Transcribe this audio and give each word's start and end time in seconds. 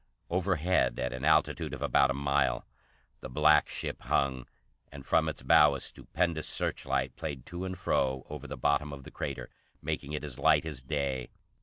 Overhead, 0.31 0.97
at 0.97 1.13
an 1.13 1.23
altitude 1.23 1.75
of 1.75 1.83
about 1.83 2.09
a 2.09 2.15
mile, 2.15 2.65
the 3.19 3.29
black 3.29 3.69
ship 3.69 4.01
hung, 4.01 4.47
and 4.91 5.05
from 5.05 5.29
its 5.29 5.43
bow 5.43 5.75
a 5.75 5.79
stupendous 5.79 6.47
searchlight 6.47 7.15
played 7.15 7.45
to 7.45 7.65
and 7.65 7.77
fro 7.77 8.25
over 8.27 8.47
the 8.47 8.57
bottom 8.57 8.91
of 8.93 9.03
the 9.03 9.11
crater, 9.11 9.47
making 9.79 10.13
it 10.13 10.23
as 10.23 10.39
light 10.39 10.65
as 10.65 10.81
day. 10.81 11.29